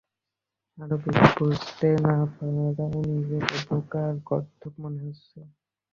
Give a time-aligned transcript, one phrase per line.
[0.77, 5.39] আরো বেশি বুঝতে না পারায় নিজেকে বোকা আর গর্দভ মনে হচ্ছে।